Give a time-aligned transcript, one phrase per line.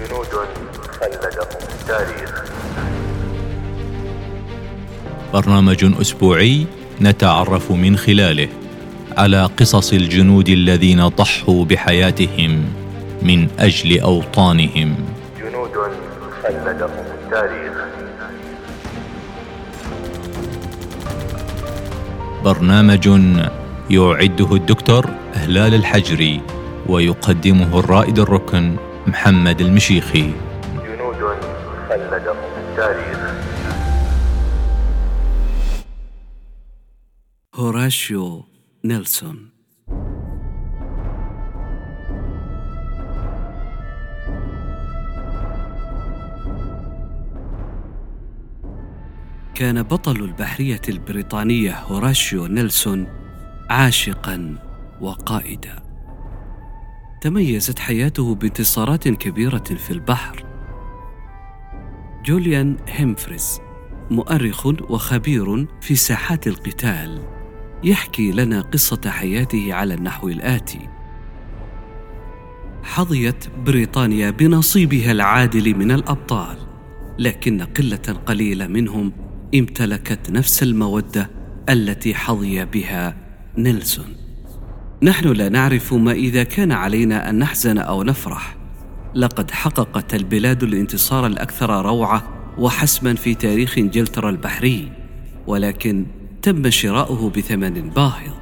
[0.00, 0.26] جنود
[1.00, 2.44] خلدهم التاريخ.
[5.32, 6.66] برنامج أسبوعي
[7.00, 8.48] نتعرف من خلاله
[9.16, 12.64] على قصص الجنود الذين ضحوا بحياتهم
[13.22, 14.96] من أجل أوطانهم.
[15.40, 15.70] جنود
[16.42, 17.72] خلدهم التاريخ.
[22.44, 23.08] برنامج
[23.90, 26.40] يعده الدكتور هلال الحجري
[26.86, 28.76] ويقدمه الرائد الركن
[29.10, 30.32] محمد المشيخي.
[30.86, 31.16] جنود
[31.88, 33.18] خلدهم التاريخ.
[37.54, 38.44] هوراشيو
[38.84, 39.50] نيلسون
[49.54, 53.06] كان بطل البحرية البريطانية هوراشيو نيلسون
[53.70, 54.58] عاشقا
[55.00, 55.89] وقائدا.
[57.20, 60.44] تميزت حياته بانتصارات كبيرة في البحر.
[62.24, 63.60] جوليان هيمفريز
[64.10, 67.22] مؤرخ وخبير في ساحات القتال
[67.84, 70.88] يحكي لنا قصة حياته على النحو الآتي.
[72.82, 76.56] حظيت بريطانيا بنصيبها العادل من الأبطال
[77.18, 79.12] لكن قلة قليلة منهم
[79.54, 81.30] امتلكت نفس المودة
[81.68, 83.16] التي حظي بها
[83.58, 84.19] نيلسون.
[85.02, 88.56] نحن لا نعرف ما إذا كان علينا أن نحزن أو نفرح.
[89.14, 92.22] لقد حققت البلاد الانتصار الأكثر روعة
[92.58, 94.92] وحسما في تاريخ إنجلترا البحري
[95.46, 96.06] ولكن
[96.42, 98.32] تم شراؤه بثمن باهظ.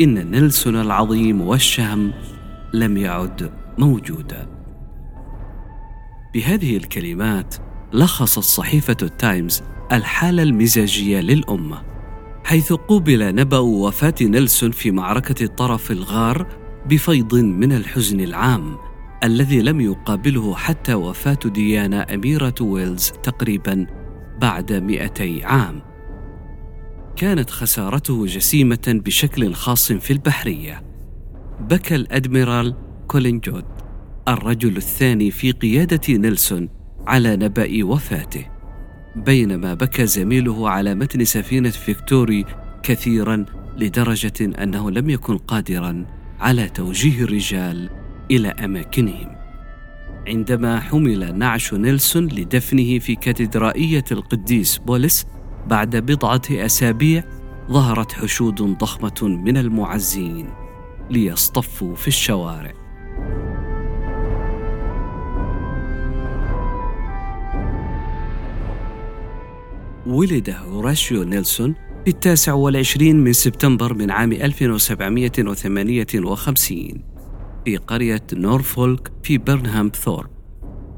[0.00, 2.12] إن نيلسون العظيم والشهم
[2.74, 4.46] لم يعد موجودا.
[6.34, 7.54] بهذه الكلمات
[7.92, 11.87] لخصت صحيفة التايمز الحالة المزاجية للأمة.
[12.48, 16.46] حيث قوبل نبأ وفاة نيلسون في معركة الطرف الأغر
[16.86, 18.76] بفيض من الحزن العام
[19.24, 23.86] الذي لم يقابله حتى وفاة ديانا أميرة ويلز تقريبا
[24.40, 25.82] بعد مئتي عام.
[27.16, 30.82] كانت خسارته جسيمة بشكل خاص في البحرية.
[31.60, 32.74] بكى الأدميرال
[33.08, 33.64] كولينجوود
[34.28, 36.68] الرجل الثاني في قيادة نيلسون
[37.06, 38.57] على نبأ وفاته.
[39.16, 42.44] بينما بكى زميله على متن سفينة فيكتوري
[42.82, 43.44] كثيرا
[43.76, 46.06] لدرجة أنه لم يكن قادرا
[46.40, 47.90] على توجيه الرجال
[48.30, 49.36] إلى أماكنهم.
[50.28, 55.26] عندما حمل نعش نيلسون لدفنه في كاتدرائية القديس بولس
[55.66, 57.24] بعد بضعة أسابيع
[57.70, 60.50] ظهرت حشود ضخمة من المعزين
[61.10, 62.87] ليصطفوا في الشوارع.
[70.08, 71.74] ولد هوراشيو نيلسون
[72.04, 77.02] في التاسع والعشرين من سبتمبر من عام 1758
[77.64, 80.30] في قرية نورفولك في برنهام ثورب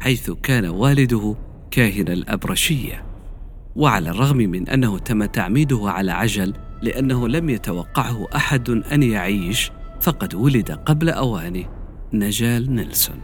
[0.00, 1.36] حيث كان والده
[1.70, 3.04] كاهن الأبرشية.
[3.76, 9.70] وعلى الرغم من أنه تم تعميده على عجل لأنه لم يتوقعه أحد أن يعيش
[10.00, 11.64] فقد ولد قبل أوانه
[12.12, 13.20] نجال نيلسون.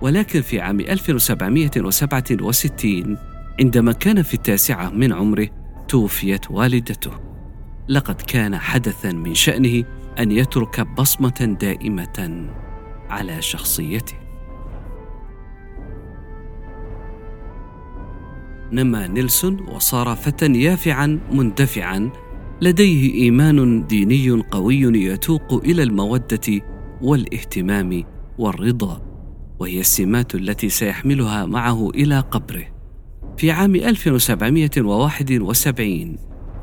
[0.00, 3.18] ولكن في عام 1767
[3.60, 5.48] عندما كان في التاسعة من عمره
[5.88, 7.10] توفيت والدته.
[7.88, 9.84] لقد كان حدثا من شأنه
[10.18, 12.48] أن يترك بصمة دائمة
[13.10, 14.14] على شخصيته.
[18.72, 22.10] نما نيلسون وصار فتى يافعا مندفعا
[22.62, 26.62] لديه إيمان ديني قوي يتوق إلى المودة
[27.02, 28.04] والاهتمام
[28.38, 29.02] والرضا
[29.58, 32.77] وهي السمات التي سيحملها معه إلى قبره.
[33.38, 36.16] في عام 1771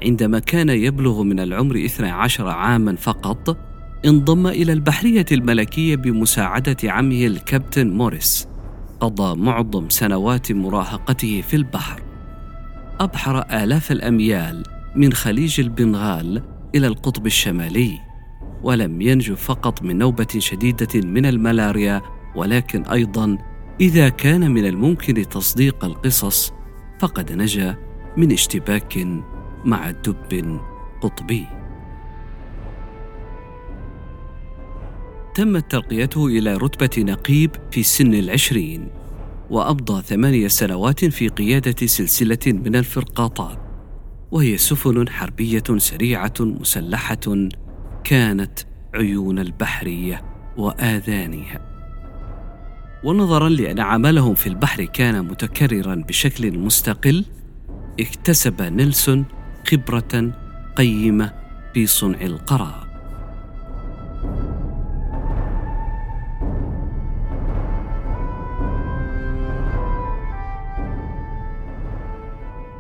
[0.03, 3.57] عندما كان يبلغ من العمر 12 عاما فقط
[4.05, 8.47] انضم إلى البحرية الملكية بمساعدة عمه الكابتن موريس
[8.99, 12.01] قضى معظم سنوات مراهقته في البحر.
[12.99, 14.63] أبحر آلاف الأميال
[14.95, 16.41] من خليج البنغال
[16.75, 17.99] إلى القطب الشمالي
[18.63, 22.01] ولم ينجو فقط من نوبة شديدة من الملاريا
[22.35, 23.37] ولكن أيضا
[23.81, 26.53] إذا كان من الممكن تصديق القصص
[27.05, 27.77] فقد نجا
[28.17, 29.07] من اشتباك
[29.65, 30.59] مع دب
[31.01, 31.45] قطبي.
[35.35, 38.89] تمت ترقيته إلى رتبة نقيب في سن العشرين
[39.49, 43.59] وأمضى ثمانية سنوات في قيادة سلسلة من الفرقاطات
[44.31, 47.49] وهي سفن حربية سريعة مسلحة
[48.03, 48.59] كانت
[48.93, 50.21] عيون البحرية
[50.57, 51.74] وآذانها.
[53.05, 57.25] ونظرا لأن عملهم في البحر كان متكررا بشكل مستقل
[57.99, 59.25] اكتسب نيلسون
[59.67, 60.31] خبرة
[60.75, 61.33] قيمة
[61.73, 62.85] في صنع القرار.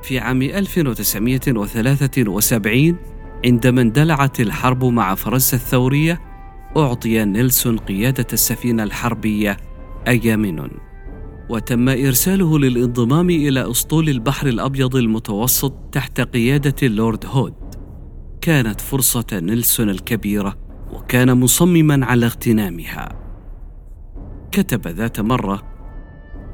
[0.03, 2.97] في عام 1973
[3.45, 6.21] عندما اندلعت الحرب مع فرنسا الثورية
[6.77, 9.57] أعطي نيلسون قيادة السفينة الحربية
[10.07, 10.69] أيامينون
[11.49, 17.53] وتم إرساله للانضمام إلى أسطول البحر الأبيض المتوسط تحت قيادة اللورد هود.
[18.41, 20.57] كانت فرصة نيلسون الكبيرة
[20.93, 23.09] وكان مصمما على اغتنامها.
[24.51, 25.63] كتب ذات مرة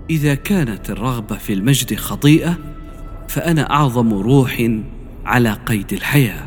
[0.10, 2.58] إذا كانت الرغبة في المجد خطيئة
[3.28, 4.70] فأنا أعظم روح
[5.26, 6.46] على قيد الحياة.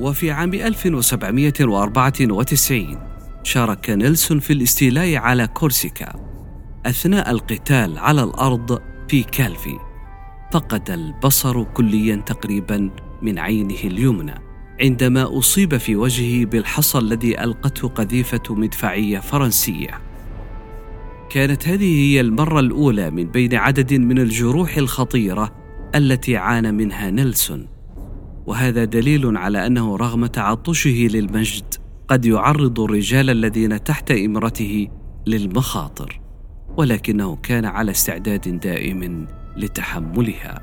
[0.00, 3.07] وفي عام 1794
[3.48, 6.12] شارك نيلسون في الاستيلاء على كورسيكا
[6.86, 9.76] أثناء القتال على الأرض في كالفي.
[10.52, 12.90] فقد البصر كليا تقريبا
[13.22, 14.34] من عينه اليمنى.
[14.80, 20.00] عندما أصيب في وجهه بالحصى الذي ألقته قذيفة مدفعية فرنسية.
[21.30, 25.52] كانت هذه هي المرة الأولى من بين عدد من الجروح الخطيرة
[25.94, 27.68] التي عانى منها نيلسون.
[28.46, 34.88] وهذا دليل على أنه رغم تعطشه للمجد قد يعرض الرجال الذين تحت إمرته
[35.26, 36.20] للمخاطر
[36.76, 39.26] ولكنه كان على استعداد دائم
[39.56, 40.60] لتحملها.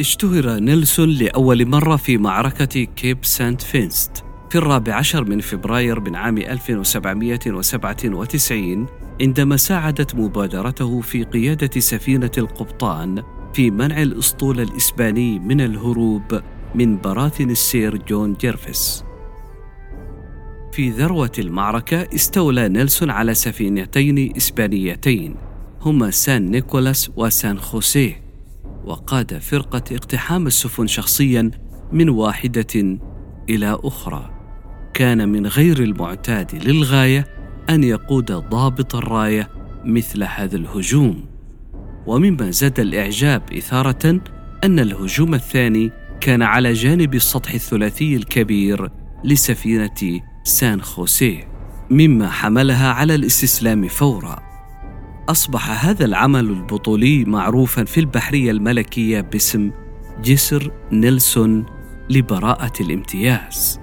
[0.00, 4.29] اشتهر نيلسون لأول مرة في معركة كيب سانت فينسنت.
[4.50, 8.86] في الرابع عشر من فبراير من عام 1797
[9.20, 13.22] عندما ساعدت مبادرته في قيادة سفينة القبطان
[13.54, 16.42] في منع الأسطول الإسباني من الهروب
[16.74, 19.04] من براثن السير جون جيرفيس.
[20.72, 25.36] في ذروة المعركة استولى نيلسون على سفينتين إسبانيتين
[25.80, 28.22] هما سان نيكولاس وسان خوسيه
[28.84, 31.50] وقاد فرقة اقتحام السفن شخصيا
[31.92, 32.98] من واحدة
[33.48, 34.39] إلى أخرى
[35.00, 37.26] كان من غير المعتاد للغاية
[37.70, 39.50] أن يقود ضابط الراية
[39.84, 41.24] مثل هذا الهجوم.
[42.06, 44.20] ومما زاد الإعجاب إثارة
[44.64, 48.90] أن الهجوم الثاني كان على جانب السطح الثلاثي الكبير
[49.24, 51.48] لسفينة سان خوسيه
[51.90, 54.38] مما حملها على الاستسلام فورا.
[55.28, 59.70] أصبح هذا العمل البطولي معروفا في البحرية الملكية باسم
[60.22, 61.66] جسر نيلسون
[62.10, 63.79] لبراءة الامتياز.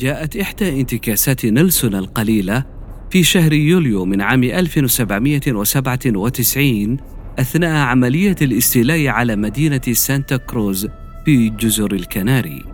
[0.00, 2.64] جاءت إحدى انتكاسات نيلسون القليلة
[3.10, 6.96] في شهر يوليو من عام 1797
[7.38, 10.88] أثناء عملية الاستيلاء على مدينة سانتا كروز
[11.24, 12.64] في جزر الكناري.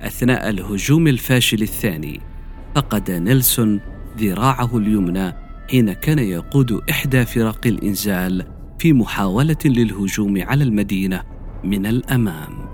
[0.00, 2.20] أثناء الهجوم الفاشل الثاني
[2.74, 3.80] فقد نيلسون
[4.18, 5.32] ذراعه اليمنى
[5.70, 8.46] حين كان يقود إحدى فرق الإنزال
[8.78, 11.22] في محاولة للهجوم على المدينة
[11.64, 12.73] من الأمام.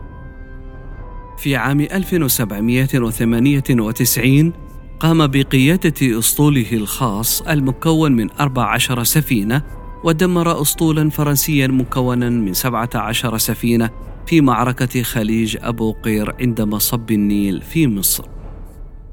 [1.40, 4.52] في عام 1798
[5.00, 9.62] قام بقيادة أسطوله الخاص المكون من 14 سفينة
[10.04, 13.90] ودمر أسطولا فرنسيا مكونا من 17 سفينة
[14.26, 18.24] في معركة خليج أبو قير عند مصب النيل في مصر.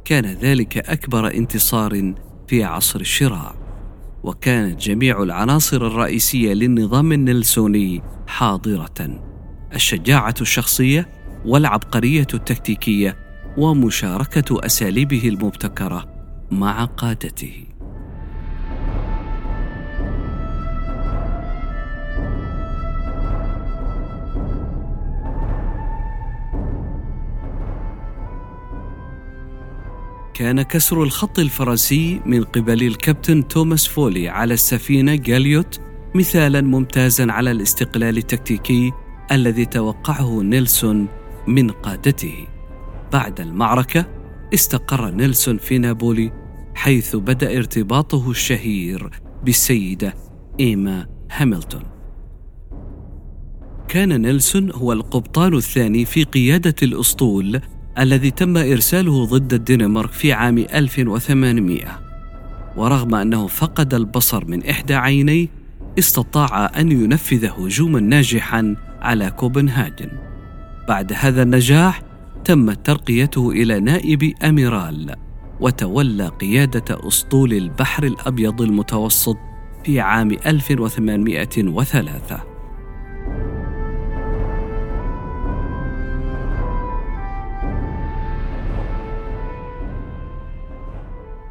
[0.05, 2.13] كان ذلك أكبر انتصار
[2.47, 3.55] في عصر الشراع
[4.23, 9.21] وكانت جميع العناصر الرئيسية للنظام النلسوني حاضرة.
[9.73, 13.17] الشجاعة الشخصية والعبقرية التكتيكية
[13.57, 16.05] ومشاركة أساليبه المبتكرة
[16.51, 17.67] مع قادته.
[30.37, 35.79] كان كسر الخط الفرنسي من قبل الكابتن توماس فولي على السفينة جولياث
[36.15, 38.91] مثالا ممتازا على الاستقلال التكتيكي
[39.31, 41.07] الذي توقعه نيلسون
[41.47, 42.47] من قادته.
[43.13, 44.05] بعد المعركة
[44.53, 46.31] استقر نيلسون في نابولي
[46.75, 49.09] حيث بدأ ارتباطه الشهير
[49.43, 50.13] بالسيدة
[50.59, 51.83] إيما هاملتون.
[53.87, 57.61] كان نيلسون هو القبطان الثاني في قيادة الأسطول
[57.99, 61.99] الذي تم إرساله ضد الدنمارك في عام 1800
[62.77, 65.47] ورغم أنه فقد البصر من إحدى عينيه
[65.99, 70.26] استطاع أن ينفذ هجوما ناجحا على كوبنهاجن.
[70.87, 72.01] بعد هذا النجاح
[72.45, 75.15] تمت ترقيته إلى نائب أميرال
[75.59, 79.37] وتولى قيادة أسطول البحر الأبيض المتوسط
[79.83, 82.43] في عام 1803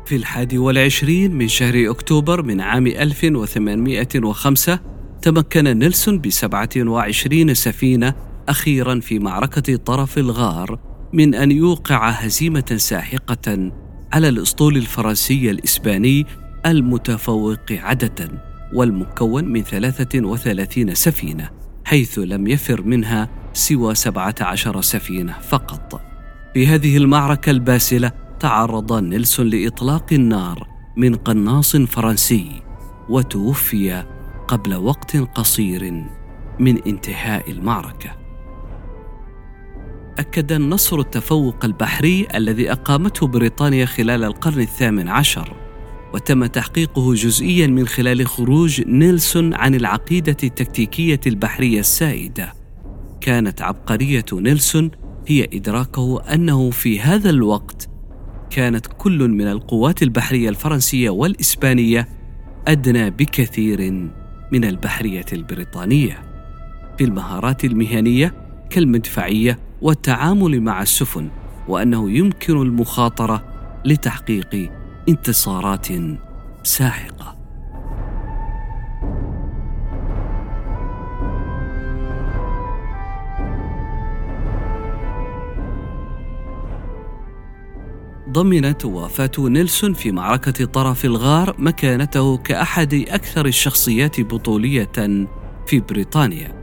[0.04, 4.80] في الحادي والعشرين من شهر أكتوبر من عام 1805
[5.22, 8.14] تمكن نيلسون بسبعة وعشرين سفينة
[8.48, 10.78] أخيرا في معركة طرف الغار
[11.12, 13.72] من أن يوقع هزيمة ساحقة
[14.12, 16.26] على الأسطول الفرنسي الإسباني
[16.66, 21.50] المتفوق عدة والمكون من 33 سفينة
[21.84, 26.00] حيث لم يفر منها سوى 17 سفينة فقط.
[26.54, 32.62] في هذه المعركة الباسلة تعرض نيلسون لإطلاق النار من قناص فرنسي
[33.08, 34.04] وتوفي
[34.48, 36.04] قبل وقت قصير
[36.60, 38.25] من انتهاء المعركة.
[40.18, 45.56] أكد النصر التفوق البحري الذي أقامته بريطانيا خلال القرن الثامن عشر
[46.14, 52.52] وتم تحقيقه جزئيا من خلال خروج نيلسون عن العقيدة التكتيكية البحرية السائدة.
[53.20, 54.90] كانت عبقرية نيلسون
[55.26, 57.88] هي إدراكه أنه في هذا الوقت
[58.50, 62.08] كانت كل من القوات البحرية الفرنسية والإسبانية
[62.68, 63.80] أدنى بكثير
[64.52, 66.22] من البحرية البريطانية.
[66.98, 71.28] في المهارات المهنية كالمدفعية والتعامل مع السفن
[71.68, 73.44] وأنه يمكن المخاطرة
[73.84, 74.70] لتحقيق
[75.08, 75.86] انتصارات
[76.62, 77.36] ساحقة
[88.30, 94.92] ضمنت وفاة نيلسون في معركة طرف الغار مكانته كأحد أكثر الشخصيات بطولية
[95.66, 96.55] في بريطانيا.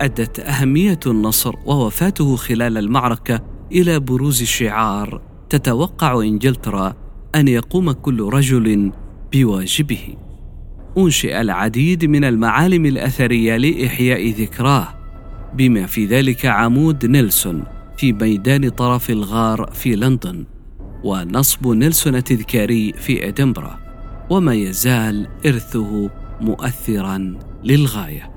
[0.00, 3.40] أدت أهمية النصر ووفاته خلال المعركة
[3.72, 6.94] إلى بروز شعار تتوقع إنجلترا
[7.34, 8.92] أن يقوم كل رجل
[9.32, 10.16] بواجبه.
[10.98, 14.88] أنشئ العديد من المعالم الأثرية لإحياء ذكراه،
[15.54, 17.64] بما في ذلك عمود نيلسون
[17.96, 20.44] في ميدان طرف الغار في لندن.
[21.04, 23.78] ونصب نيلسون التذكاري في إدنبرا
[24.30, 26.10] وما يزال إرثه
[26.40, 28.35] مؤثرا للغاية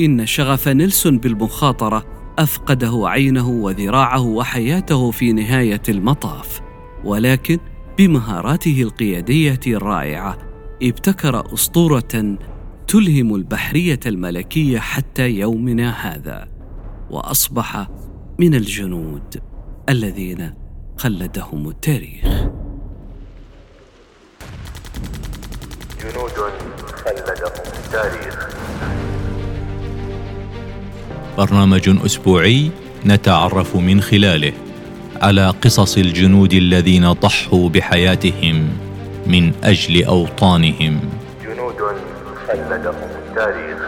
[0.00, 2.04] إن شغف نيلسون بالمخاطرة
[2.38, 6.60] أفقده عينه وذراعه وحياته في نهاية المطاف
[7.04, 7.58] ولكن
[7.98, 10.38] بمهاراته القيادية الرائعة
[10.82, 12.36] ابتكر أسطورة
[12.88, 16.48] تلهم البحرية الملكية حتى يومنا هذا
[17.10, 17.88] وأصبح
[18.38, 19.42] من الجنود
[19.88, 20.54] الذين
[20.96, 22.24] خلدهم التاريخ.
[26.00, 26.30] جنود
[27.04, 27.52] خلدهم
[27.84, 28.63] التاريخ.
[31.38, 32.70] برنامج أسبوعي
[33.06, 34.52] نتعرف من خلاله
[35.22, 38.68] على قصص الجنود الذين ضحوا بحياتهم
[39.26, 41.00] من أجل أوطانهم.
[42.48, 42.94] خلدهم
[43.28, 43.78] التاريخ.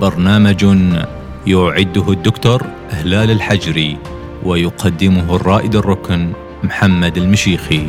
[0.00, 0.64] برنامج
[1.46, 3.96] يعده الدكتور هلال الحجري
[4.44, 7.86] ويقدمه الرائد الركن محمد المشيخي.